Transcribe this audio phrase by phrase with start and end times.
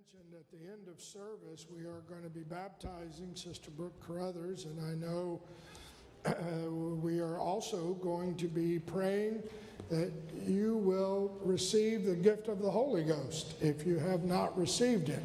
[0.00, 4.64] mentioned at the end of service, we are going to be baptizing Sister Brooke Carruthers,
[4.64, 5.42] and I know
[6.24, 9.42] uh, we are also going to be praying
[9.90, 10.10] that
[10.46, 15.22] you will receive the gift of the Holy Ghost if you have not received it.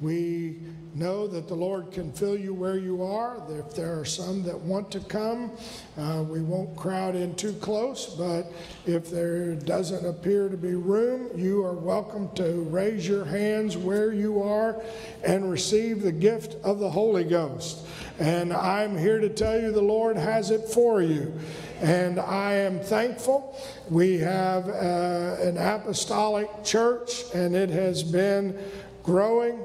[0.00, 0.60] We
[0.94, 3.42] know that the Lord can fill you where you are.
[3.50, 5.50] If there are some that want to come,
[5.96, 8.52] uh, we won't crowd in too close, but
[8.86, 14.12] if there doesn't appear to be room, you are welcome to raise your hands where
[14.12, 14.80] you are
[15.24, 17.84] and receive the gift of the Holy Ghost.
[18.20, 21.32] And I'm here to tell you the Lord has it for you.
[21.80, 23.60] And I am thankful.
[23.90, 28.56] We have uh, an apostolic church, and it has been
[29.02, 29.58] growing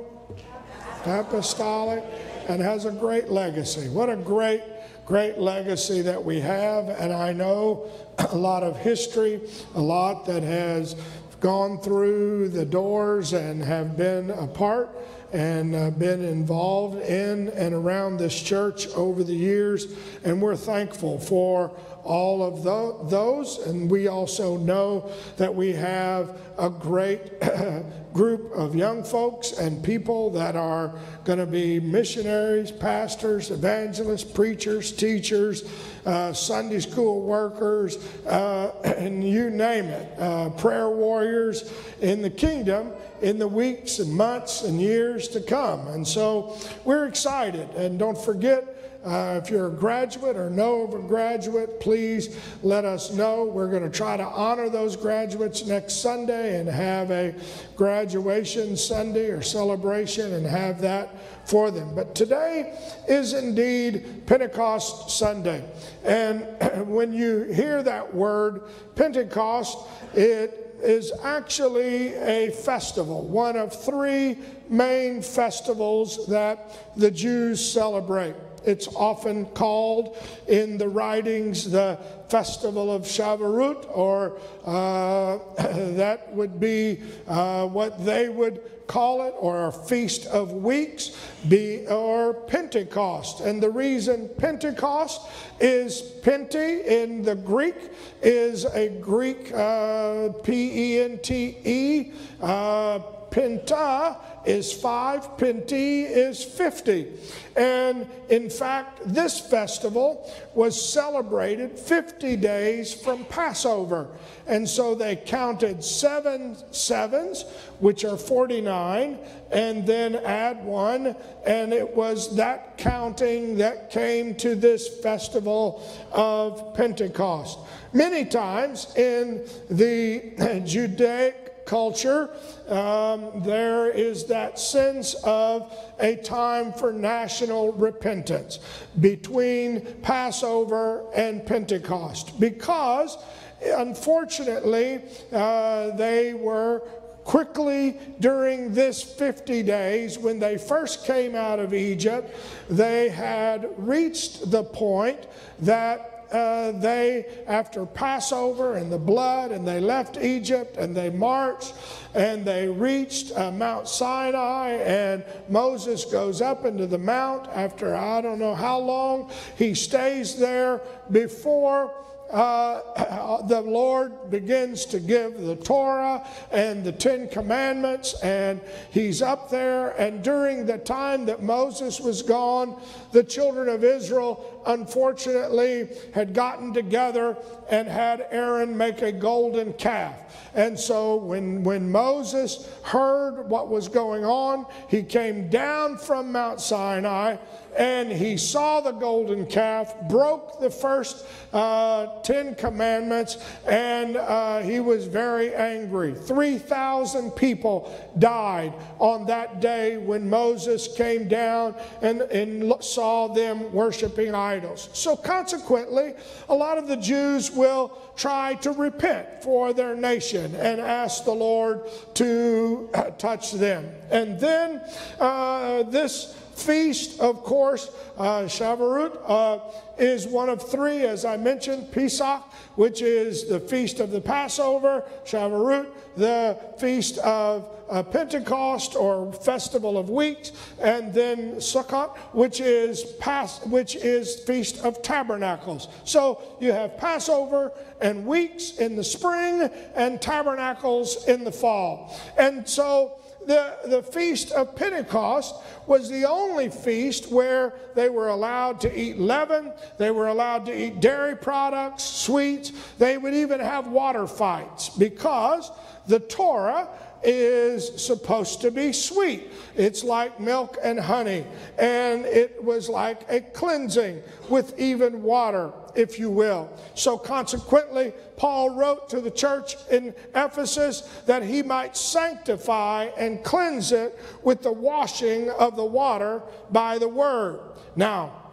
[1.06, 2.04] apostolic,
[2.48, 3.90] and has a great legacy.
[3.90, 4.64] What a great,
[5.06, 6.90] great legacy that we have.
[6.90, 9.42] And I know a lot of history,
[9.76, 10.96] a lot that has
[11.40, 14.90] gone through the doors and have been a part
[15.34, 19.88] and uh, been involved in and around this church over the years.
[20.24, 21.72] And we're thankful for
[22.04, 23.58] all of the, those.
[23.60, 27.42] And we also know that we have a great
[28.14, 30.94] group of young folks and people that are
[31.26, 35.64] going to be missionaries, pastors, evangelists, preachers, teachers,
[36.06, 42.92] uh, Sunday school workers, uh, and you name it, uh, prayer warriors in the kingdom
[43.22, 45.88] in the weeks and months and years to come.
[45.88, 47.70] And so we're excited.
[47.72, 48.74] And don't forget,
[49.06, 53.44] uh, if you're a graduate or know of a graduate, please let us know.
[53.44, 57.36] We're going to try to honor those graduates next Sunday and have a
[57.76, 61.10] graduation Sunday or celebration and have that
[61.46, 61.94] for them.
[61.94, 62.78] But today
[63.10, 65.66] is indeed Pentecost Sunday.
[66.06, 66.46] And
[66.88, 68.64] when you hear that word,
[68.96, 69.78] Pentecost,
[70.14, 74.38] it is actually a festival, one of three
[74.70, 78.36] main festivals that the Jews celebrate.
[78.66, 81.98] It's often called in the writings the
[82.30, 85.38] Festival of Shavuot, or uh,
[85.96, 91.18] that would be uh, what they would call it, or a Feast of Weeks,
[91.48, 93.42] be, or Pentecost.
[93.42, 95.22] And the reason Pentecost
[95.60, 97.76] is Pente in the Greek
[98.22, 102.12] is a Greek uh, P E N T E.
[102.42, 103.00] Uh,
[103.34, 107.08] Penta is five, Penti is 50.
[107.56, 114.08] And in fact, this festival was celebrated 50 days from Passover.
[114.48, 117.46] And so they counted seven sevens,
[117.80, 119.20] which are 49,
[119.52, 121.16] and then add one.
[121.46, 127.60] And it was that counting that came to this festival of Pentecost.
[127.94, 132.30] Many times in the Judaic culture,
[132.68, 138.60] um, there is that sense of a time for national repentance
[139.00, 143.18] between Passover and Pentecost because,
[143.62, 145.02] unfortunately,
[145.32, 146.82] uh, they were
[147.24, 152.36] quickly during this 50 days when they first came out of Egypt,
[152.70, 155.28] they had reached the point
[155.60, 161.74] that uh, they, after Passover and the blood, and they left Egypt and they marched
[162.16, 168.22] and they reached uh, Mount Sinai, and Moses goes up into the mount after I
[168.22, 169.32] don't know how long.
[169.58, 171.92] He stays there before
[172.34, 178.60] uh, the Lord begins to give the Torah and the Ten Commandments, and
[178.92, 179.92] he's up there.
[179.92, 186.74] And during the time that Moses was gone, the children of Israel, unfortunately, had gotten
[186.74, 187.38] together
[187.70, 190.16] and had Aaron make a golden calf.
[190.56, 196.62] And so when, when Moses heard what was going on, he came down from Mount
[196.62, 197.38] Sinai
[197.78, 203.38] and he saw the golden calf, broke the first uh, Ten Commandments,
[203.68, 206.14] and uh, he was very angry.
[206.14, 214.36] 3,000 people died on that day when Moses came down and, and saw them worshiping
[214.54, 214.90] idols.
[214.94, 216.14] So, consequently,
[216.50, 221.34] a lot of the Jews will try to repent for their nation and ask the
[221.34, 221.82] Lord
[222.16, 223.90] to uh, touch them.
[224.12, 224.82] And then
[225.20, 229.60] uh, this feast, of course, uh, Shavuot, uh,
[229.98, 232.42] is one of three, as I mentioned, Pesach,
[232.76, 239.98] which is the feast of the Passover, Shavuot, the feast of uh, Pentecost or Festival
[239.98, 240.52] of Weeks,
[240.82, 245.88] and then Sukkot, which is Pas- which is Feast of Tabernacles.
[246.06, 247.72] So you have Passover
[248.02, 252.18] and weeks in the spring and tabernacles in the fall.
[252.38, 255.56] And so the, the feast of Pentecost
[255.88, 260.78] was the only feast where they were allowed to eat leaven, they were allowed to
[260.78, 265.72] eat dairy products, sweets, they would even have water fights because
[266.08, 266.88] the Torah
[267.24, 269.52] is supposed to be sweet.
[269.76, 271.46] It's like milk and honey,
[271.78, 276.70] and it was like a cleansing with even water, if you will.
[276.96, 283.92] So, consequently, Paul wrote to the church in Ephesus that he might sanctify and cleanse
[283.92, 287.60] it with the washing of the water by the word.
[287.96, 288.44] Now,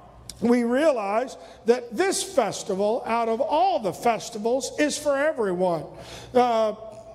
[0.40, 5.84] we realize that this festival, out of all the festivals, is for everyone.
[6.32, 6.74] Uh,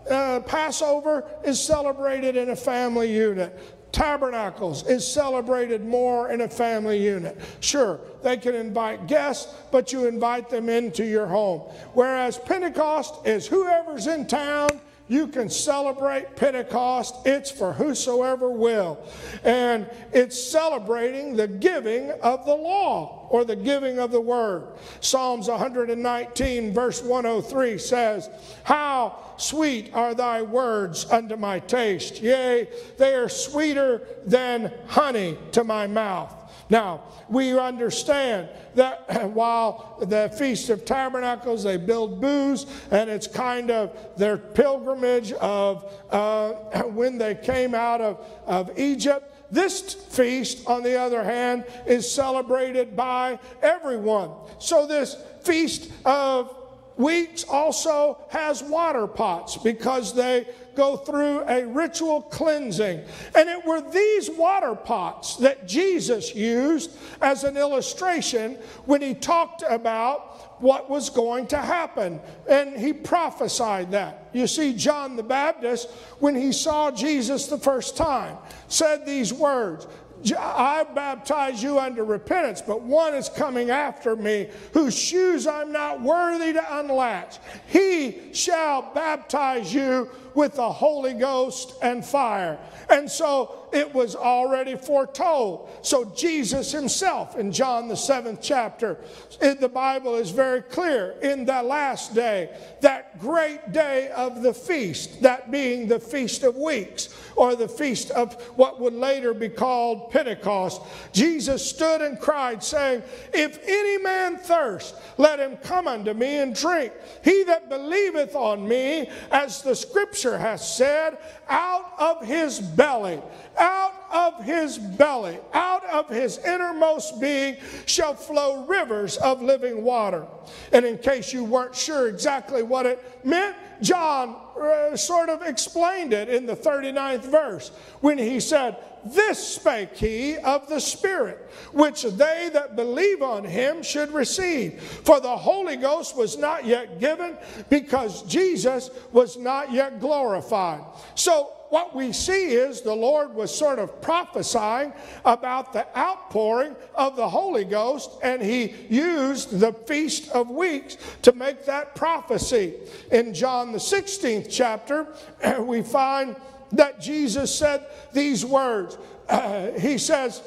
[0.10, 3.60] uh, Passover is celebrated in a family unit.
[3.92, 7.40] Tabernacles is celebrated more in a family unit.
[7.62, 11.62] Sure, they can invite guests, but you invite them into your home.
[11.94, 17.16] Whereas Pentecost is whoever's in town you can celebrate Pentecost.
[17.26, 18.98] It's for whosoever will.
[19.44, 24.68] And it's celebrating the giving of the law or the giving of the word.
[25.02, 28.30] Psalms 119, verse 103 says,
[28.64, 32.22] How sweet are thy words unto my taste.
[32.22, 32.68] Yea,
[32.98, 36.34] they are sweeter than honey to my mouth.
[36.70, 43.70] Now, we understand that while the Feast of Tabernacles, they build booths, and it's kind
[43.70, 46.54] of their pilgrimage of uh,
[46.86, 49.32] when they came out of, of Egypt.
[49.52, 54.32] This feast, on the other hand, is celebrated by everyone.
[54.60, 56.56] So, this feast of
[56.98, 63.02] weeks also has water pots because they go through a ritual cleansing.
[63.36, 66.92] And it were these water pots that Jesus used
[67.22, 72.20] as an illustration when he talked about what was going to happen.
[72.50, 74.30] And he prophesied that.
[74.34, 75.90] You see, John the Baptist,
[76.20, 78.38] when he saw Jesus the first time,
[78.68, 79.88] said these words
[80.34, 86.02] I baptize you unto repentance, but one is coming after me whose shoes I'm not
[86.02, 87.38] worthy to unlatch.
[87.68, 92.60] He shall baptize you with the Holy Ghost and fire.
[92.90, 95.70] And so it was already foretold.
[95.82, 98.98] So Jesus himself in John the seventh chapter,
[99.42, 104.54] in the Bible is very clear in the last day, that great day of the
[104.54, 109.50] feast, that being the Feast of Weeks, or the feast of what would later be
[109.50, 113.04] called Pentecost, Jesus stood and cried, saying,
[113.34, 116.94] If any man thirst, let him come unto me and drink.
[117.24, 121.18] He that believeth on me, as the scripture has said,
[121.48, 123.22] out of his belly,
[123.58, 130.26] out of his belly, out of his innermost being shall flow rivers of living water.
[130.72, 136.14] And in case you weren't sure exactly what it meant, John uh, sort of explained
[136.14, 137.70] it in the 39th verse
[138.02, 141.38] when he said, This spake he of the Spirit,
[141.72, 144.82] which they that believe on him should receive.
[144.82, 147.38] For the Holy Ghost was not yet given
[147.70, 150.82] because Jesus was not yet glorified.
[151.14, 154.94] So what we see is the Lord was sort of prophesying
[155.24, 161.32] about the outpouring of the Holy Ghost, and he used the Feast of Weeks to
[161.34, 162.76] make that prophecy.
[163.12, 165.08] In John the 16th chapter,
[165.60, 166.36] we find
[166.72, 168.98] that Jesus said these words.
[169.30, 170.42] Uh, he says,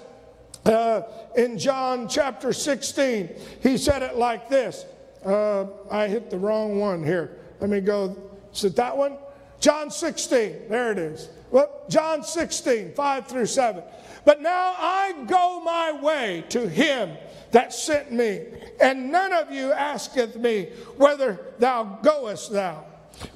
[0.64, 1.02] uh,
[1.37, 3.30] in John chapter 16,
[3.62, 4.84] he said it like this.
[5.25, 7.38] Uh, I hit the wrong one here.
[7.60, 8.16] Let me go.
[8.52, 9.16] Is it that one?
[9.60, 11.28] John 16, there it is.
[11.50, 13.82] Well, John 16, 5 through 7.
[14.25, 17.16] But now I go my way to him
[17.50, 18.44] that sent me,
[18.80, 22.84] and none of you asketh me whether thou goest thou.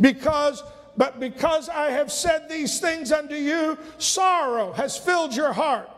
[0.01, 0.63] Because,
[0.97, 5.91] but because I have said these things unto you, sorrow has filled your heart.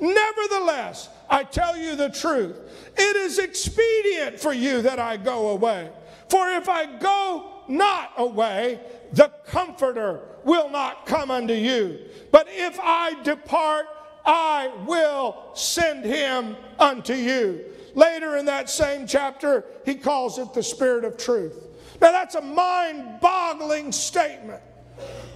[0.00, 2.58] Nevertheless, I tell you the truth.
[2.96, 5.90] It is expedient for you that I go away.
[6.28, 8.80] For if I go not away,
[9.12, 12.00] the Comforter will not come unto you.
[12.32, 13.86] But if I depart,
[14.24, 17.64] I will send him unto you.
[17.94, 21.68] Later in that same chapter, he calls it the Spirit of truth.
[22.02, 24.60] Now, that's a mind boggling statement.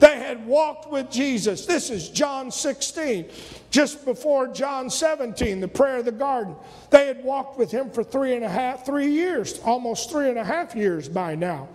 [0.00, 1.64] They had walked with Jesus.
[1.64, 3.30] This is John 16,
[3.70, 6.56] just before John 17, the prayer of the garden.
[6.90, 10.38] They had walked with him for three and a half, three years, almost three and
[10.38, 11.68] a half years by now.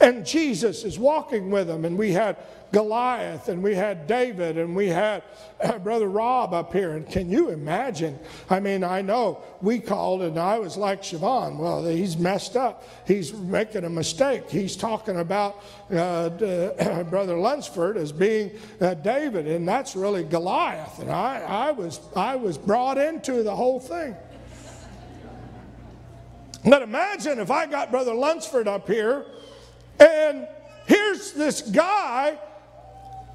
[0.00, 2.36] And Jesus is walking with them, and we had
[2.72, 5.22] Goliath and we had David and we had
[5.62, 6.92] uh, Brother Rob up here.
[6.92, 8.18] And can you imagine?
[8.50, 11.58] I mean, I know we called and I was like Siobhan.
[11.58, 12.84] Well, he's messed up.
[13.06, 14.50] He's making a mistake.
[14.50, 20.98] He's talking about uh, Brother Lunsford as being uh, David, and that's really Goliath.
[20.98, 24.16] And I, I, was, I was brought into the whole thing.
[26.64, 29.24] But imagine if I got Brother Lunsford up here
[30.00, 30.48] and
[30.86, 32.38] here's this guy,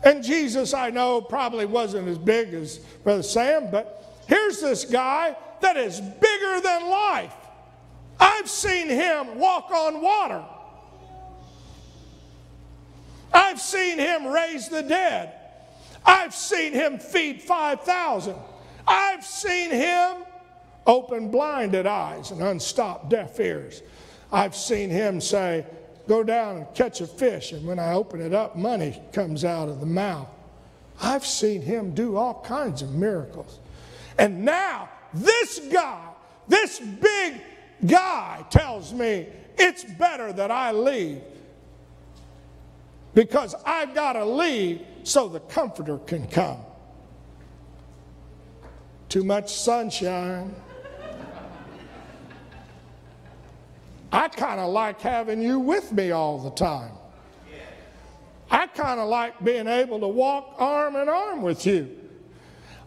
[0.04, 5.36] and Jesus, I know, probably wasn't as big as Brother Sam, but here's this guy
[5.62, 7.34] that is bigger than life.
[8.20, 10.44] I've seen him walk on water.
[13.34, 15.34] I've seen him raise the dead.
[16.06, 18.36] I've seen him feed 5,000.
[18.88, 20.18] I've seen him
[20.86, 23.82] open blinded eyes and unstopped deaf ears.
[24.32, 25.66] I've seen him say,
[26.08, 29.70] Go down and catch a fish, and when I open it up, money comes out
[29.70, 30.28] of the mouth.
[31.02, 33.60] I've seen him do all kinds of miracles.
[34.18, 36.10] And now, this guy,
[36.48, 37.42] this big
[37.86, 39.28] guy, tells me
[39.58, 41.22] it's better that I leave
[43.14, 46.60] because I've got to leave so the comforter can come.
[49.10, 50.56] Too much sunshine.
[54.12, 56.92] I kind of like having you with me all the time.
[58.50, 61.98] I kind of like being able to walk arm in arm with you.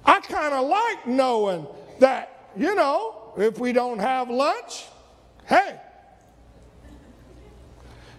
[0.04, 1.66] I kind of like knowing
[2.00, 4.84] that, you know, if we don't have lunch,
[5.46, 5.80] hey,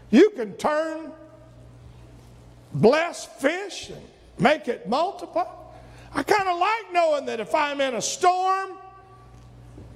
[0.10, 1.12] you can turn
[2.74, 4.02] blessed fish and
[4.40, 5.46] make it multiply.
[6.14, 8.72] I kind of like knowing that if I'm in a storm,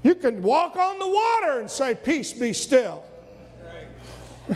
[0.04, 3.04] you can walk on the water and say, Peace be still.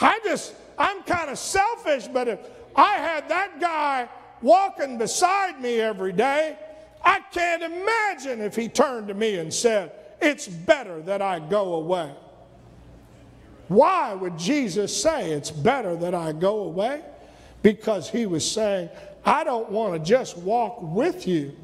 [0.00, 2.38] I just, I'm kind of selfish, but if
[2.74, 4.08] I had that guy
[4.40, 6.56] walking beside me every day,
[7.04, 11.74] I can't imagine if he turned to me and said, It's better that I go
[11.74, 12.12] away.
[13.68, 17.02] Why would Jesus say it's better that I go away?
[17.62, 18.88] Because he was saying,
[19.24, 21.54] I don't want to just walk with you.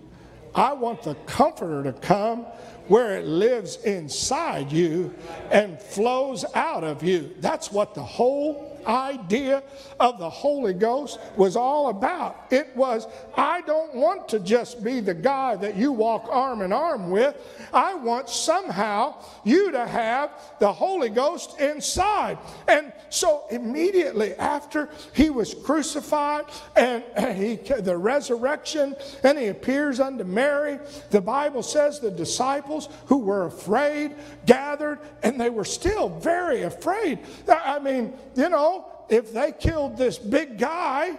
[0.56, 2.46] I want the Comforter to come
[2.88, 5.14] where it lives inside you
[5.50, 7.34] and flows out of you.
[7.40, 9.62] That's what the whole idea
[9.98, 12.46] of the Holy Ghost was all about.
[12.50, 16.72] It was, I don't want to just be the guy that you walk arm in
[16.72, 17.36] arm with.
[17.72, 22.38] I want somehow you to have the Holy Ghost inside.
[22.68, 26.44] And so immediately after he was crucified
[26.76, 27.02] and
[27.36, 30.78] he, the resurrection, and he appears unto Mary,
[31.10, 34.14] the Bible says the disciples who were afraid
[34.44, 37.18] gathered and they were still very afraid.
[37.48, 38.75] I mean, you know,
[39.08, 41.16] if they killed this big guy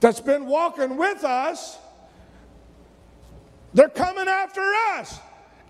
[0.00, 1.78] that's been walking with us,
[3.74, 4.62] they're coming after
[4.94, 5.18] us.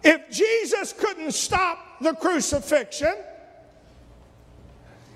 [0.05, 3.15] If Jesus couldn't stop the crucifixion,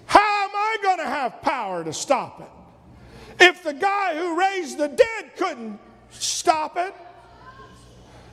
[0.07, 3.45] how am I going to have power to stop it?
[3.45, 5.79] If the guy who raised the dead couldn't
[6.11, 6.95] stop it,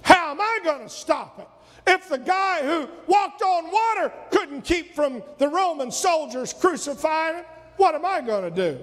[0.02, 1.48] how am I going to stop it?
[1.90, 7.46] If the guy who walked on water couldn't keep from the Roman soldiers crucifying him,
[7.78, 8.80] what am I going to do?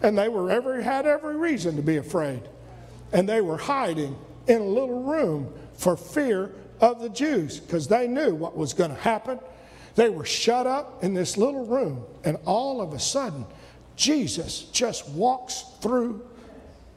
[0.00, 2.40] And they were every, had every reason to be afraid.
[3.12, 4.16] And they were hiding
[4.46, 8.90] in a little room for fear of the Jews because they knew what was going
[8.90, 9.40] to happen.
[9.96, 13.44] They were shut up in this little room, and all of a sudden,
[13.96, 16.26] Jesus just walks through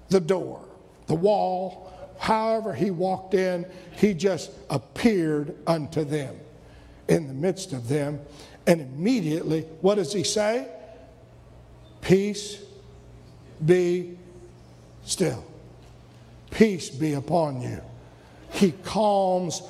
[0.08, 0.64] the door,
[1.08, 1.87] the wall,
[2.20, 6.36] however he walked in, he just appeared unto them
[7.08, 8.20] in the midst of them.
[8.66, 10.68] And immediately, what does he say?
[12.02, 12.62] Peace
[13.66, 14.18] be
[15.04, 15.44] still.
[16.52, 17.82] Peace be upon you.
[18.52, 19.62] He calms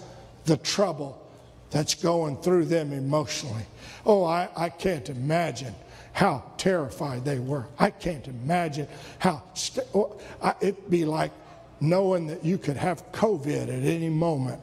[0.46, 1.22] the trouble
[1.70, 3.66] that's going through them emotionally.
[4.06, 5.76] Oh, I, I can't imagine
[6.14, 7.68] how terrified they were.
[7.78, 8.88] I can't imagine
[9.20, 11.32] how st- oh, I, it'd be like
[11.80, 14.62] knowing that you could have COVID at any moment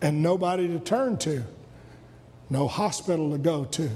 [0.00, 1.42] and nobody to turn to,
[2.50, 3.90] no hospital to go to,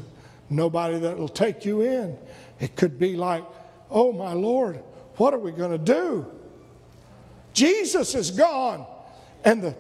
[0.49, 2.17] nobody that will take you in.
[2.59, 3.45] It could be like,
[3.91, 4.77] oh my Lord,
[5.17, 6.27] what are we going to do?
[7.53, 8.87] Jesus is gone.
[9.45, 9.75] And the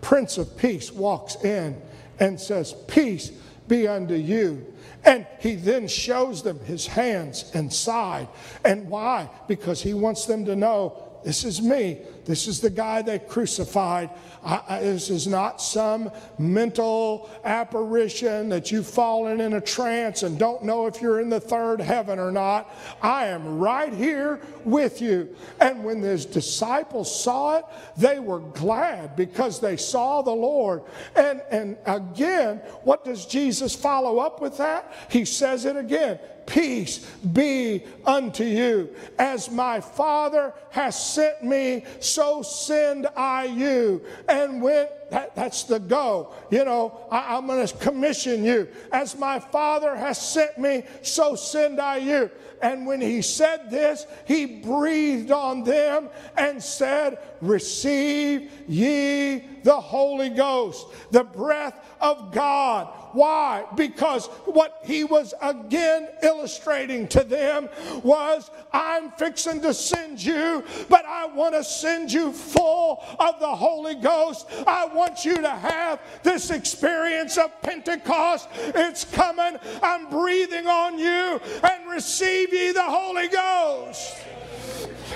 [0.00, 1.80] Prince of Peace walks in
[2.18, 3.30] and says, Peace
[3.68, 4.71] be unto you.
[5.04, 8.28] And he then shows them his hands and side.
[8.64, 9.28] And why?
[9.48, 11.98] Because he wants them to know this is me.
[12.24, 14.10] This is the guy they crucified.
[14.44, 20.38] I, I, this is not some mental apparition that you've fallen in a trance and
[20.38, 22.74] don't know if you're in the third heaven or not.
[23.02, 25.34] I am right here with you.
[25.60, 27.64] And when his disciples saw it,
[27.96, 30.82] they were glad because they saw the Lord.
[31.14, 34.92] And, and again, what does Jesus follow up with that?
[35.08, 36.98] He says it again peace
[37.32, 38.94] be unto you.
[39.18, 44.02] As my Father has sent me, so send I you.
[44.28, 46.32] And when that, that's the go.
[46.50, 48.66] You know, I, I'm going to commission you.
[48.90, 52.30] As my Father has sent me, so send I you.
[52.62, 60.30] And when he said this, he breathed on them and said, Receive ye the Holy
[60.30, 62.88] Ghost, the breath of God.
[63.12, 63.64] Why?
[63.76, 67.68] Because what he was again illustrating to them
[68.02, 73.54] was, I'm fixing to send you, but I want to send you full of the
[73.54, 74.46] Holy Ghost.
[74.66, 78.48] I want you to have this experience of Pentecost.
[78.54, 79.58] It's coming.
[79.82, 84.16] I'm breathing on you and receive ye the Holy Ghost.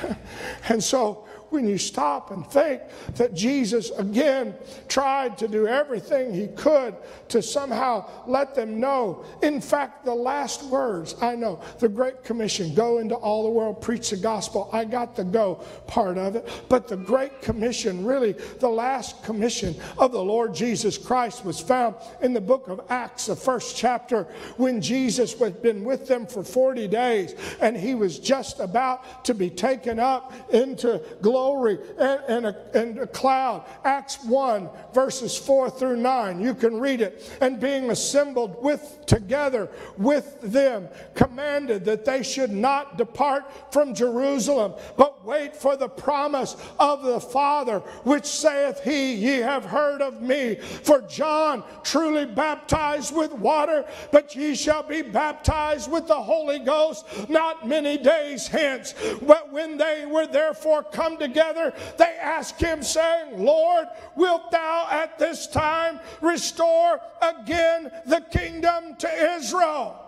[0.69, 2.83] and so when you stop and think
[3.15, 4.55] that Jesus again
[4.89, 6.97] tried to do everything he could
[7.29, 9.25] to somehow let them know.
[9.43, 13.81] In fact, the last words, I know, the Great Commission go into all the world,
[13.81, 14.69] preach the gospel.
[14.73, 16.49] I got the go part of it.
[16.69, 21.95] But the Great Commission, really, the last commission of the Lord Jesus Christ was found
[22.23, 24.25] in the book of Acts, the first chapter,
[24.57, 29.35] when Jesus had been with them for 40 days and he was just about to
[29.35, 33.65] be taken up into glory and, and, a, and a cloud.
[33.85, 36.41] Acts 1, verses 4 through 9.
[36.41, 42.51] You can read it and being assembled with together with them, commanded that they should
[42.51, 49.15] not depart from Jerusalem, but wait for the promise of the Father, which saith he,
[49.15, 50.55] Ye have heard of me.
[50.55, 57.05] For John truly baptized with water, but ye shall be baptized with the Holy Ghost
[57.29, 58.95] not many days hence.
[59.23, 65.19] But when they were therefore come together, they asked him, saying, Lord, wilt thou at
[65.19, 70.06] this time restore again the kingdom to Israel.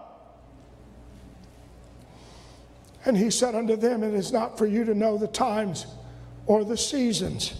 [3.08, 5.86] And he said unto them, It is not for you to know the times
[6.46, 7.54] or the seasons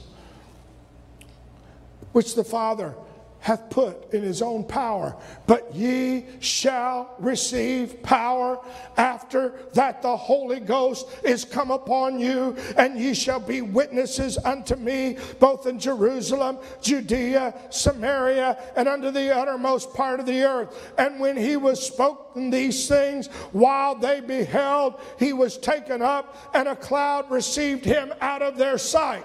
[2.13, 2.95] which the Father
[3.41, 5.17] hath put in his own power.
[5.47, 8.59] But ye shall receive power
[8.97, 14.77] after that the Holy Ghost is come upon you, and ye shall be witnesses unto
[14.77, 20.93] me, both in Jerusalem, Judea, Samaria, and unto the uttermost part of the earth.
[20.99, 26.69] And when he was spoken these things, while they beheld, he was taken up, and
[26.69, 29.25] a cloud received him out of their sight.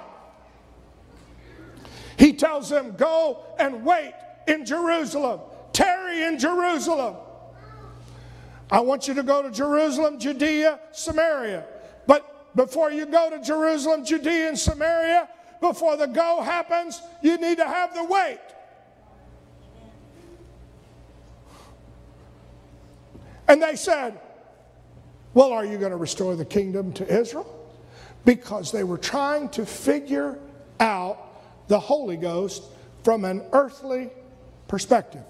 [2.17, 4.13] He tells them, Go and wait
[4.47, 7.15] in Jerusalem, tarry in Jerusalem.
[8.71, 11.65] I want you to go to Jerusalem, Judea, Samaria.
[12.07, 15.29] But before you go to Jerusalem, Judea, and Samaria,
[15.61, 18.39] before the go happens, you need to have the wait.
[23.47, 24.19] And they said,
[25.33, 27.59] Well, are you going to restore the kingdom to Israel?
[28.25, 30.39] Because they were trying to figure
[30.79, 31.22] out
[31.67, 32.63] the Holy Ghost
[33.03, 34.09] from an earthly
[34.67, 35.23] perspective.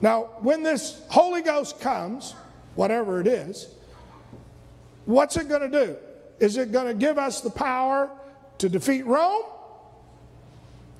[0.00, 2.34] Now, when this Holy Ghost comes,
[2.74, 3.68] whatever it is,
[5.04, 5.96] what's it going to do?
[6.40, 8.10] Is it going to give us the power
[8.58, 9.44] to defeat Rome?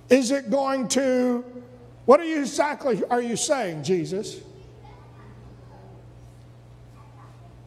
[0.09, 1.45] Is it going to,
[2.05, 4.40] what are you exactly are you saying, Jesus?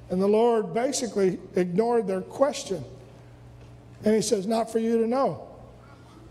[0.10, 2.86] And the Lord basically ignored their question.
[4.04, 5.48] And he says, Not for you to know.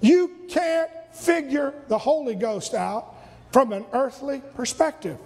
[0.01, 3.15] You can't figure the Holy Ghost out
[3.53, 5.19] from an earthly perspective.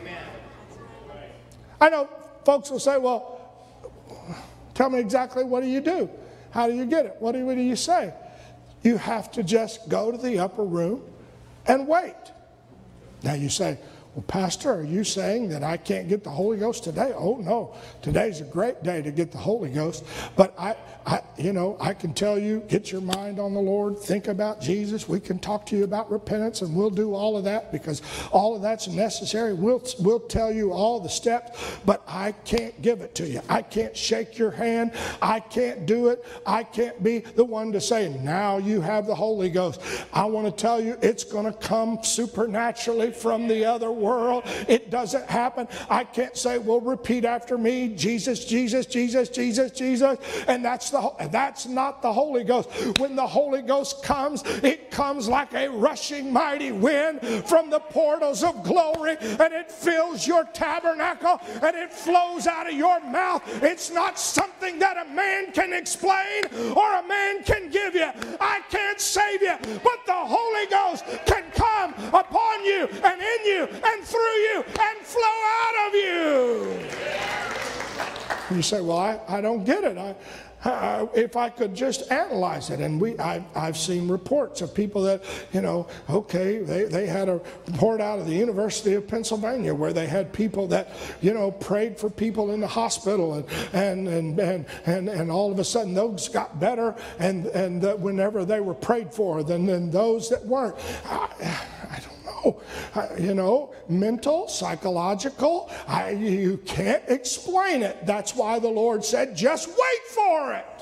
[0.00, 0.24] Amen.
[1.80, 2.08] I know
[2.44, 3.40] folks will say, Well,
[4.74, 6.08] tell me exactly what do you do?
[6.50, 7.16] How do you get it?
[7.18, 8.14] What do, what do you say?
[8.82, 11.02] You have to just go to the upper room
[11.66, 12.14] and wait.
[13.22, 13.78] Now you say,
[14.14, 17.12] well, Pastor, are you saying that I can't get the Holy Ghost today?
[17.16, 17.74] Oh, no.
[18.00, 20.04] Today's a great day to get the Holy Ghost.
[20.36, 23.98] But I, I, you know, I can tell you, get your mind on the Lord,
[23.98, 25.08] think about Jesus.
[25.08, 28.54] We can talk to you about repentance, and we'll do all of that because all
[28.54, 29.52] of that's necessary.
[29.52, 33.40] We'll, we'll tell you all the steps, but I can't give it to you.
[33.48, 34.92] I can't shake your hand.
[35.20, 36.24] I can't do it.
[36.46, 39.80] I can't be the one to say, now you have the Holy Ghost.
[40.12, 44.44] I want to tell you, it's going to come supernaturally from the other world.
[44.68, 45.66] It doesn't happen.
[45.88, 50.18] I can't say, well, repeat after me Jesus, Jesus, Jesus, Jesus, Jesus.
[50.46, 52.68] And that's, the, that's not the Holy Ghost.
[52.98, 58.44] When the Holy Ghost comes, it comes like a rushing mighty wind from the portals
[58.44, 63.42] of glory and it fills your tabernacle and it flows out of your mouth.
[63.62, 66.44] It's not something that a man can explain
[66.76, 68.10] or a man can give you.
[68.40, 73.68] I can't save you, but the Holy Ghost can come upon you and in you
[73.94, 76.78] and through you and flow out of you.
[78.56, 79.96] You say, Well, I, I don't get it.
[79.96, 80.14] I,
[80.64, 82.80] uh, if I could just analyze it.
[82.80, 87.28] And we, I, have seen reports of people that, you know, okay, they, they had
[87.28, 91.50] a report out of the University of Pennsylvania where they had people that, you know,
[91.50, 95.64] prayed for people in the hospital and, and, and, and, and, and all of a
[95.64, 100.42] sudden those got better and, and whenever they were prayed for than, than those that
[100.44, 100.76] weren't.
[101.04, 101.28] I,
[101.90, 102.13] I don't
[103.18, 105.70] you know, mental, psychological.
[105.86, 108.06] I, you can't explain it.
[108.06, 110.73] That's why the Lord said, just wait for it.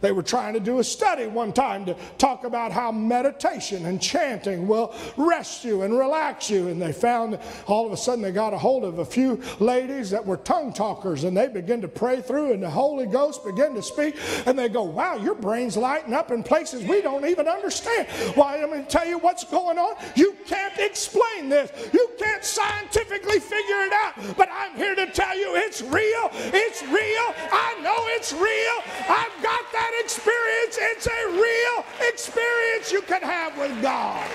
[0.00, 4.00] They were trying to do a study one time to talk about how meditation and
[4.00, 6.68] chanting will rest you and relax you.
[6.68, 10.10] And they found all of a sudden they got a hold of a few ladies
[10.10, 13.74] that were tongue talkers and they began to pray through and the Holy Ghost began
[13.74, 14.16] to speak.
[14.46, 18.08] And they go, Wow, your brain's lighting up in places we don't even understand.
[18.34, 19.96] Why, I'm going to tell you what's going on.
[20.14, 24.36] You can't explain this, you can't scientifically figure it out.
[24.36, 26.30] But I'm here to tell you it's real.
[26.32, 27.26] It's real.
[27.52, 28.76] I know it's real.
[29.08, 30.78] I've got that experience.
[30.80, 34.30] It's a real experience you can have with God.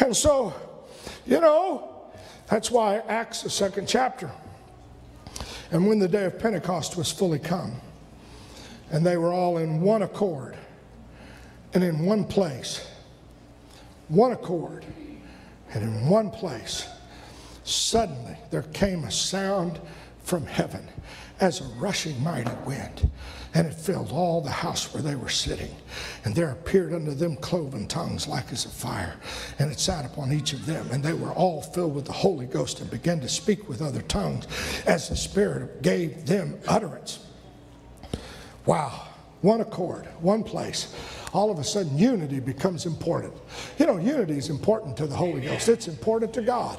[0.00, 0.52] And so,
[1.26, 2.10] you know,
[2.48, 4.30] that's why Acts, the second chapter.
[5.70, 7.80] And when the day of Pentecost was fully come,
[8.90, 10.56] and they were all in one accord
[11.72, 12.86] and in one place,
[14.08, 14.84] one accord
[15.72, 16.86] and in one place,
[17.64, 19.80] suddenly there came a sound
[20.22, 20.86] from heaven
[21.44, 23.10] as a rushing mighty wind,
[23.52, 25.76] and it filled all the house where they were sitting.
[26.24, 29.14] And there appeared unto them cloven tongues like as of fire,
[29.58, 30.88] and it sat upon each of them.
[30.90, 34.00] And they were all filled with the Holy Ghost and began to speak with other
[34.02, 34.46] tongues
[34.86, 37.26] as the Spirit gave them utterance.
[38.64, 39.08] Wow,
[39.42, 40.94] one accord, one place.
[41.34, 43.34] All of a sudden, unity becomes important.
[43.78, 46.78] You know, unity is important to the Holy Ghost, it's important to God.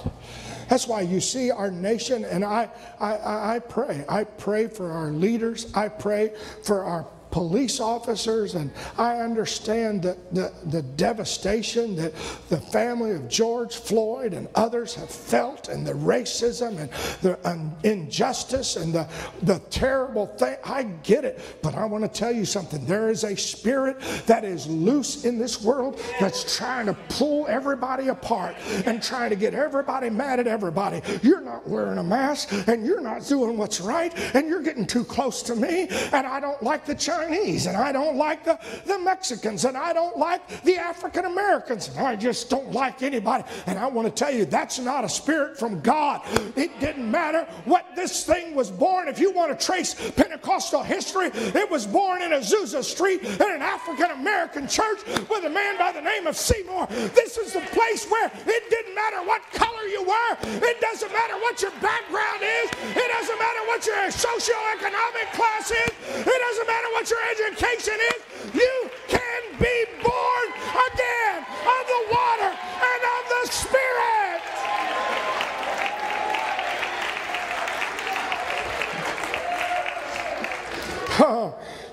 [0.67, 4.04] That's why you see our nation, and I, I, I pray.
[4.10, 5.71] I pray for our leaders.
[5.73, 12.13] I pray for our police officers, and I understand the, the, the, devastation that
[12.48, 16.89] the family of George Floyd and others have felt, and the racism and
[17.21, 17.38] the
[17.84, 19.06] injustice and the,
[19.41, 20.56] the terrible thing.
[20.63, 22.86] I get it, but I want to tell you something.
[22.86, 28.08] There is a spirit that is loose in this world that's trying to pull everybody
[28.08, 31.02] apart and trying to get everybody mad at everybody.
[31.21, 35.04] You're not wearing a mask, and you're not doing what's right, and you're getting too
[35.04, 38.60] close to me, and I don't like the Chinese Chinese, and I don't like the,
[38.86, 43.44] the Mexicans, and I don't like the African Americans, and I just don't like anybody.
[43.66, 46.22] And I want to tell you, that's not a spirit from God.
[46.56, 49.08] It didn't matter what this thing was born.
[49.08, 53.62] If you want to trace Pentecostal history, it was born in Azusa Street in an
[53.62, 56.88] African American church with a man by the name of Seymour.
[56.88, 61.36] This is the place where it didn't matter what color you were, it doesn't matter
[61.42, 65.92] what your background is, it doesn't matter what your socioeconomic class is,
[66.26, 70.48] it doesn't matter what your your education is, you can be born
[70.94, 73.86] again of the water and of the Spirit.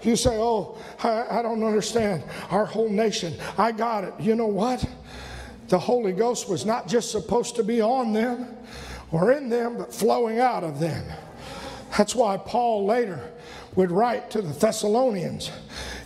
[0.03, 2.23] you say, Oh, I, I don't understand.
[2.51, 4.15] Our whole nation, I got it.
[4.19, 4.85] You know what?
[5.69, 8.57] The Holy Ghost was not just supposed to be on them
[9.11, 11.05] or in them, but flowing out of them.
[11.97, 13.33] That's why Paul later
[13.75, 15.51] would write to the Thessalonians.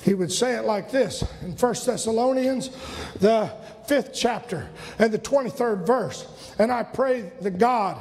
[0.02, 2.70] He would say it like this in 1 Thessalonians,
[3.18, 3.50] the
[3.86, 6.54] fifth chapter and the 23rd verse.
[6.58, 7.98] And I pray the God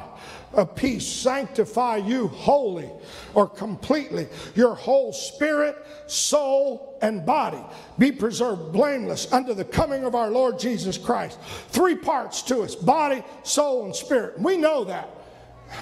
[0.54, 2.89] of peace sanctify you wholly
[3.34, 4.28] or completely.
[4.56, 5.75] Your whole spirit,
[6.08, 7.62] soul, and body
[7.99, 11.39] be preserved blameless unto the coming of our Lord Jesus Christ.
[11.69, 14.39] Three parts to us body, soul, and spirit.
[14.39, 15.10] We know that.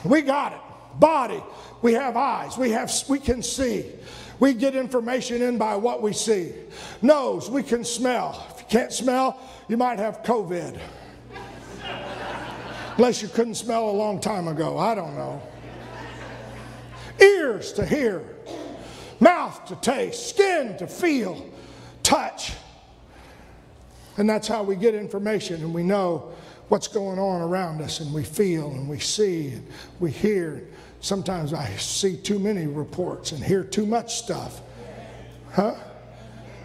[0.04, 0.60] We got it.
[1.00, 1.44] Body,
[1.84, 2.58] we have eyes.
[2.58, 3.86] We have we can see.
[4.40, 6.54] We get information in by what we see.
[7.02, 8.48] Nose, we can smell.
[8.56, 10.80] If you can't smell, you might have COVID.
[12.98, 14.78] Unless you couldn't smell a long time ago.
[14.78, 15.42] I don't know.
[17.20, 18.24] Ears to hear,
[19.20, 21.50] mouth to taste, skin to feel,
[22.02, 22.54] touch.
[24.18, 26.32] And that's how we get information and we know
[26.70, 29.68] what's going on around us and we feel and we see and
[30.00, 30.64] we hear.
[31.04, 34.62] Sometimes I see too many reports and hear too much stuff.
[35.52, 35.76] Huh?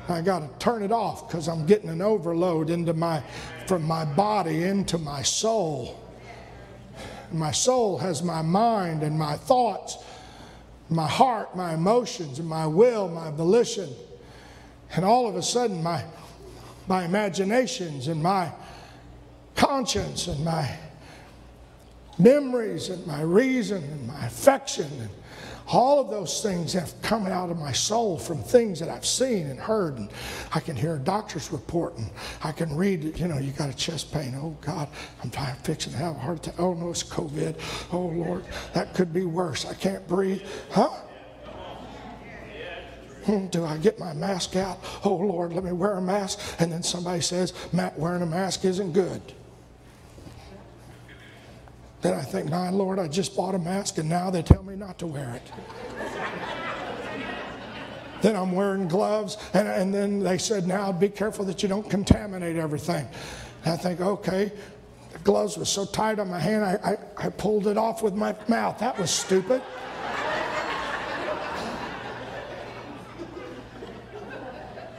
[0.09, 3.21] I got to turn it off because I'm getting an overload into my,
[3.67, 6.01] from my body into my soul.
[7.33, 9.99] My soul has my mind and my thoughts,
[10.89, 13.91] my heart, my emotions, and my will, my volition.
[14.95, 16.05] And all of a sudden, my,
[16.87, 18.53] my imaginations and my
[19.57, 20.79] conscience and my
[22.19, 25.11] memories and my reason and my affection and
[25.71, 29.49] all of those things have come out of my soul from things that I've seen
[29.49, 29.99] and heard.
[29.99, 30.11] And
[30.55, 32.11] I can hear a doctor's report and
[32.43, 34.35] I can read, you know, you got a chest pain.
[34.35, 34.89] Oh, God,
[35.23, 35.93] I'm trying to fix it.
[35.93, 36.59] Have a heart attack.
[36.59, 37.57] Oh, no, it's COVID.
[37.93, 39.67] Oh, Lord, that could be worse.
[39.67, 40.43] I can't breathe.
[40.71, 40.89] Huh?
[43.25, 44.79] Hmm, do I get my mask out?
[45.05, 46.41] Oh, Lord, let me wear a mask.
[46.61, 49.21] And then somebody says, Matt, wearing a mask isn't good.
[52.01, 54.77] Then I think, my Lord, I just bought a mask and now they tell me
[54.77, 55.53] not to wear it.
[58.23, 61.89] then I'm wearing gloves, and, and then they said, now be careful that you don't
[61.89, 63.07] contaminate everything.
[63.65, 64.53] And I think, okay,
[65.13, 68.15] the gloves were so tight on my hand, I, I, I pulled it off with
[68.15, 68.79] my mouth.
[68.79, 69.63] That was stupid.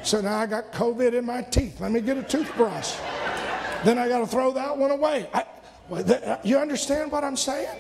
[0.04, 1.80] so now I got COVID in my teeth.
[1.80, 2.96] Let me get a toothbrush.
[3.86, 5.30] then I got to throw that one away.
[5.34, 5.46] I,
[5.92, 7.78] Uh, you understand what I'm saying?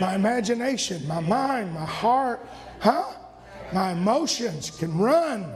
[0.00, 2.46] My imagination, my mind, my heart,
[2.80, 3.04] huh?
[3.72, 5.52] My emotions can run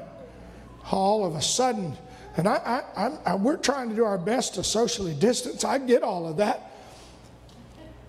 [0.91, 1.97] all of a sudden.
[2.37, 5.65] And I, I, I, we're trying to do our best to socially distance.
[5.65, 6.73] I get all of that.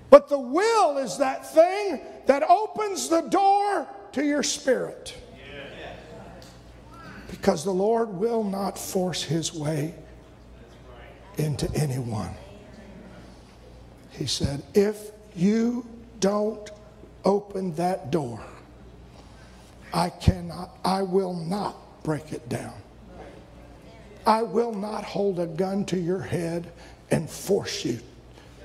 [0.10, 5.16] But the will is that thing that opens the door to your spirit.
[7.30, 9.96] Because the Lord will not force his way
[11.38, 12.34] into anyone.
[14.14, 15.86] He said, If you
[16.20, 16.70] don't
[17.26, 18.42] open that door,
[19.94, 22.74] I cannot, I will not break it down.
[24.26, 26.72] I will not hold a gun to your head
[27.12, 28.00] and force you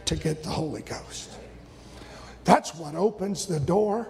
[0.05, 1.31] to get the Holy Ghost.
[2.45, 4.09] That's what opens the door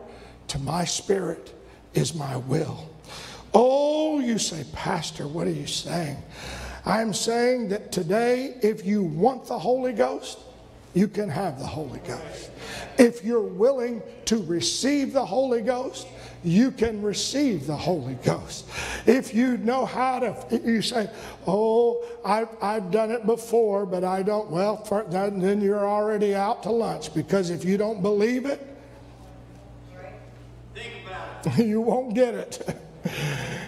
[0.48, 1.54] to my spirit
[1.94, 2.88] is my will.
[3.54, 6.22] Oh, you say, Pastor, what are you saying?
[6.84, 10.38] I'm saying that today, if you want the Holy Ghost,
[10.98, 12.50] you can have the Holy Ghost.
[12.98, 16.08] If you're willing to receive the Holy Ghost,
[16.42, 18.66] you can receive the Holy Ghost.
[19.06, 21.08] If you know how to, you say,
[21.46, 26.70] Oh, I've, I've done it before, but I don't, well, then you're already out to
[26.70, 28.66] lunch because if you don't believe it,
[31.56, 32.76] you won't get it.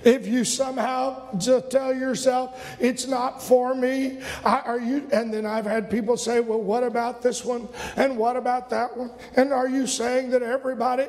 [0.05, 5.67] if you somehow just tell yourself it's not for me are you and then i've
[5.67, 7.69] had people say well what about this one?
[7.97, 9.11] And what about that one?
[9.37, 11.07] And are you saying that everybody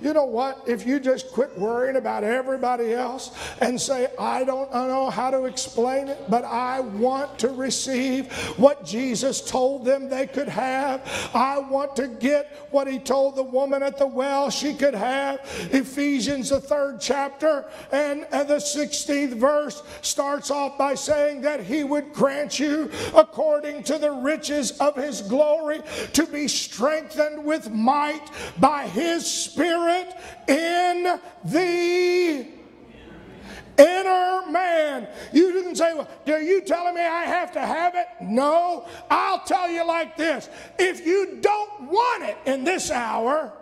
[0.00, 0.62] you know what?
[0.66, 5.44] If you just quit worrying about everybody else and say i don't know how to
[5.44, 11.30] explain it but i want to receive what jesus told them they could have.
[11.34, 15.40] I want to get what he told the woman at the well she could have.
[15.72, 21.84] Ephesians the third chapter and, and the 16th verse starts off by saying that he
[21.84, 25.80] would grant you, according to the riches of his glory,
[26.14, 30.12] to be strengthened with might by his Spirit
[30.48, 32.46] in the
[33.78, 35.06] inner man.
[35.32, 38.06] You didn't say, well, are you telling me I have to have it?
[38.20, 38.86] No.
[39.10, 43.52] I'll tell you like this if you don't want it in this hour,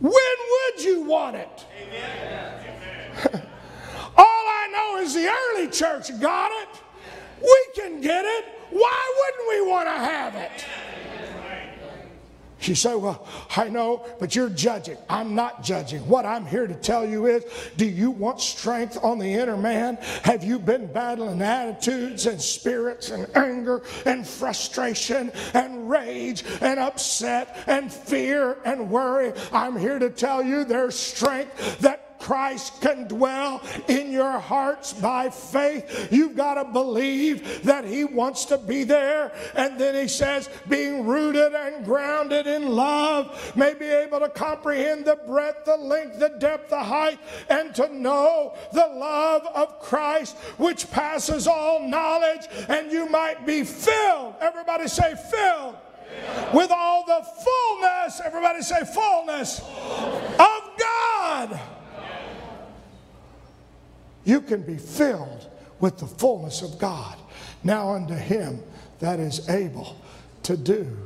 [0.00, 1.64] When would you want it?
[4.16, 6.68] All I know is the early church got it.
[7.40, 8.44] We can get it.
[8.70, 10.64] Why wouldn't we want to have it?
[12.68, 13.26] You say, Well,
[13.56, 14.96] I know, but you're judging.
[15.08, 16.06] I'm not judging.
[16.08, 17.44] What I'm here to tell you is
[17.76, 19.98] do you want strength on the inner man?
[20.22, 27.64] Have you been battling attitudes and spirits and anger and frustration and rage and upset
[27.66, 29.32] and fear and worry?
[29.52, 35.30] I'm here to tell you there's strength that Christ can dwell in your hearts by
[35.30, 36.08] faith.
[36.10, 39.32] You've got to believe that He wants to be there.
[39.54, 45.04] And then He says, being rooted and grounded in love, may be able to comprehend
[45.04, 50.36] the breadth, the length, the depth, the height, and to know the love of Christ,
[50.58, 54.34] which passes all knowledge, and you might be filled.
[54.40, 55.76] Everybody say, filled
[56.54, 61.60] with all the fullness, everybody say fullness of God
[64.26, 65.48] you can be filled
[65.80, 67.16] with the fullness of God.
[67.62, 68.62] Now unto him
[68.98, 69.96] that is able
[70.42, 70.98] to do.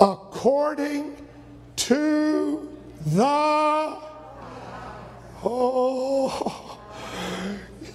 [0.00, 1.16] According
[1.76, 2.68] to
[3.06, 3.98] the
[5.46, 6.78] oh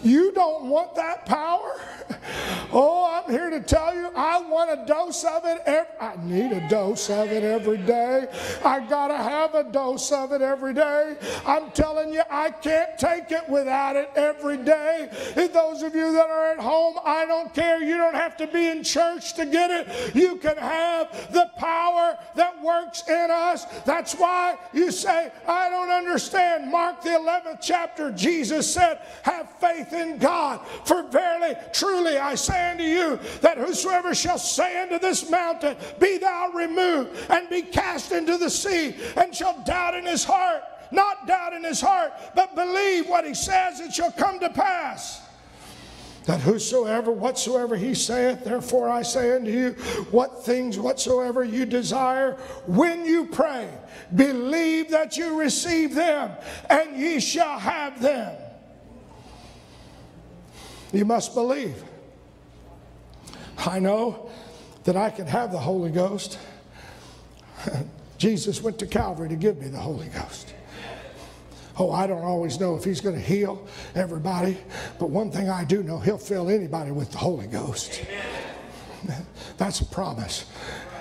[0.01, 1.79] you don't want that power
[2.71, 5.61] Oh, I'm here to tell you, I want a dose of it.
[5.65, 8.27] Every, I need a dose of it every day.
[8.65, 11.15] I gotta have a dose of it every day.
[11.45, 15.09] I'm telling you, I can't take it without it every day.
[15.37, 17.81] And those of you that are at home, I don't care.
[17.81, 20.13] You don't have to be in church to get it.
[20.13, 23.63] You can have the power that works in us.
[23.85, 26.69] That's why you say, I don't understand.
[26.69, 32.71] Mark the 11th chapter, Jesus said, Have faith in God, for verily, truly, I say
[32.71, 38.11] unto you that whosoever shall say unto this mountain, Be thou removed and be cast
[38.11, 42.55] into the sea, and shall doubt in his heart, not doubt in his heart, but
[42.55, 45.21] believe what he says, it shall come to pass
[46.29, 49.71] that whosoever, whatsoever he saith, therefore I say unto you,
[50.11, 52.33] what things whatsoever you desire,
[52.67, 53.67] when you pray,
[54.13, 56.31] believe that you receive them,
[56.69, 58.37] and ye shall have them.
[60.93, 61.83] You must believe.
[63.65, 64.29] I know
[64.83, 66.39] that I can have the Holy Ghost.
[68.17, 70.53] Jesus went to Calvary to give me the Holy Ghost.
[71.77, 74.57] Oh, I don't always know if he's going to heal everybody,
[74.99, 78.01] but one thing I do know, he'll fill anybody with the Holy Ghost.
[79.05, 79.25] Amen.
[79.57, 80.45] That's a promise.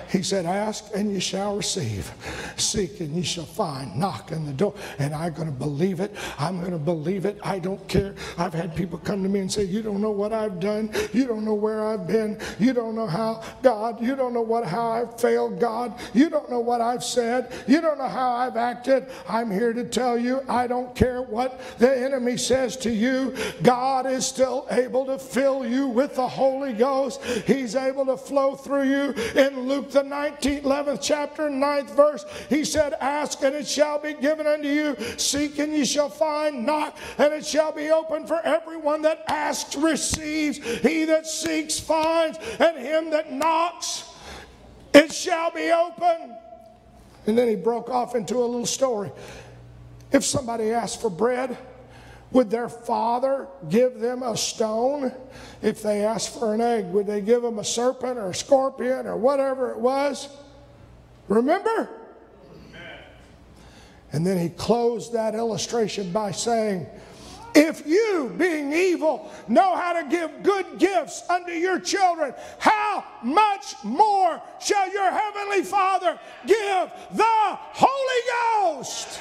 [0.09, 2.11] He said, Ask and you shall receive.
[2.57, 3.95] Seek and you shall find.
[3.95, 4.73] Knock on the door.
[4.97, 6.15] And I'm going to believe it.
[6.37, 7.39] I'm going to believe it.
[7.43, 8.15] I don't care.
[8.37, 10.91] I've had people come to me and say, You don't know what I've done.
[11.13, 12.39] You don't know where I've been.
[12.59, 14.01] You don't know how, God.
[14.01, 15.93] You don't know what how I've failed, God.
[16.13, 17.51] You don't know what I've said.
[17.67, 19.07] You don't know how I've acted.
[19.27, 23.35] I'm here to tell you, I don't care what the enemy says to you.
[23.61, 27.23] God is still able to fill you with the Holy Ghost.
[27.45, 29.13] He's able to flow through you.
[29.35, 34.47] In Luke 19th, 11th chapter, 9th verse, he said, Ask and it shall be given
[34.47, 39.01] unto you, seek and ye shall find, knock and it shall be open for everyone
[39.03, 44.05] that asks receives, he that seeks finds, and him that knocks
[44.93, 46.35] it shall be open.
[47.27, 49.11] And then he broke off into a little story.
[50.11, 51.57] If somebody asked for bread,
[52.31, 55.13] would their father give them a stone?
[55.61, 59.07] If they asked for an egg, would they give them a serpent or a scorpion
[59.07, 60.29] or whatever it was?
[61.27, 61.89] Remember?
[64.11, 66.87] And then he closed that illustration by saying,
[67.55, 73.73] if you, being evil, know how to give good gifts unto your children, how much
[73.83, 79.19] more shall your heavenly Father give the Holy Ghost?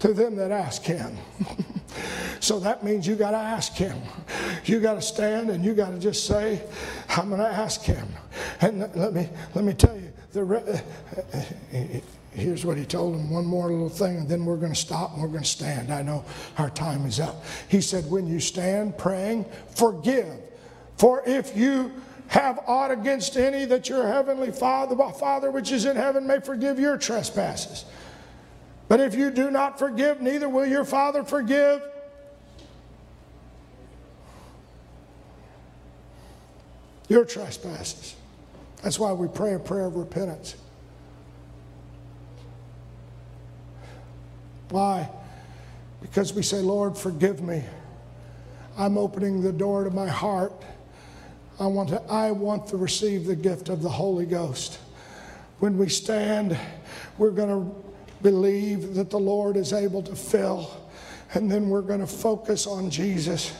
[0.00, 1.16] To them that ask him.
[2.40, 3.98] so that means you got to ask him.
[4.64, 6.62] You got to stand and you got to just say,
[7.08, 8.06] I'm going to ask him.
[8.60, 10.80] And let me, let me tell you, the re-
[12.32, 15.14] here's what he told him one more little thing, and then we're going to stop
[15.14, 15.92] and we're going to stand.
[15.92, 16.24] I know
[16.58, 17.44] our time is up.
[17.68, 20.28] He said, When you stand praying, forgive.
[20.96, 21.92] For if you
[22.28, 26.78] have aught against any, that your heavenly Father, Father which is in heaven, may forgive
[26.78, 27.84] your trespasses.
[28.88, 31.82] But if you do not forgive, neither will your Father forgive.
[37.08, 38.16] Your trespasses.
[38.82, 40.56] That's why we pray a prayer of repentance.
[44.70, 45.08] Why?
[46.00, 47.64] Because we say, Lord, forgive me.
[48.78, 50.52] I'm opening the door to my heart.
[51.58, 54.78] I want to, I want to receive the gift of the Holy Ghost.
[55.58, 56.56] When we stand,
[57.16, 57.87] we're going to
[58.22, 60.70] believe that the Lord is able to fill.
[61.34, 63.52] And then we're going to focus on Jesus.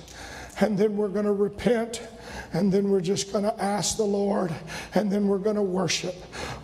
[0.60, 2.02] And then we're going to repent
[2.52, 4.52] and then we're just going to ask the Lord,
[4.94, 6.14] and then we're going to worship.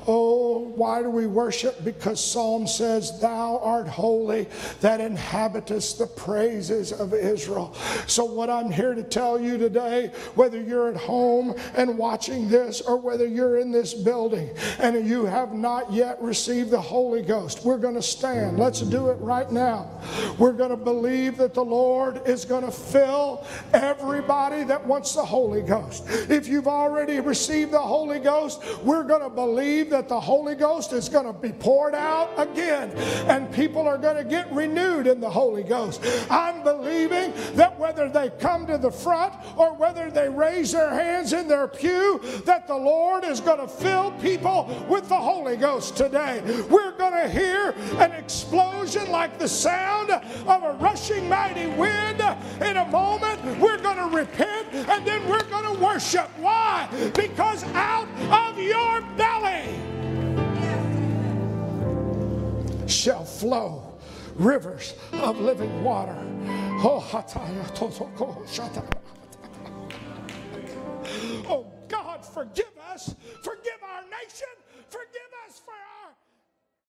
[0.07, 1.85] Oh, why do we worship?
[1.85, 4.49] Because Psalm says, Thou art holy
[4.81, 7.75] that inhabitest the praises of Israel.
[8.07, 12.81] So, what I'm here to tell you today, whether you're at home and watching this,
[12.81, 17.65] or whether you're in this building and you have not yet received the Holy Ghost,
[17.65, 18.59] we're going to stand.
[18.59, 19.91] Let's do it right now.
[20.39, 25.25] We're going to believe that the Lord is going to fill everybody that wants the
[25.25, 26.05] Holy Ghost Ghost.
[26.31, 30.93] If you've already received the Holy Ghost, we're going to believe that the Holy Ghost
[30.93, 32.91] is going to be poured out again
[33.29, 36.01] and people are going to get renewed in the Holy Ghost.
[36.31, 41.33] I'm believing that whether they come to the front or whether they raise their hands
[41.33, 45.97] in their pew, that the Lord is going to fill people with the Holy Ghost
[45.97, 46.41] today.
[46.71, 52.21] We're going to hear an explosion like the sound of a rushing mighty wind.
[52.61, 56.29] In a moment, we're going to repent and then we're going to worship.
[56.39, 56.89] Why?
[57.15, 59.65] Because out of your belly
[62.87, 63.99] shall flow
[64.35, 66.17] rivers of living water.
[66.87, 67.01] Oh,
[71.49, 74.49] oh God, forgive us, forgive our nation,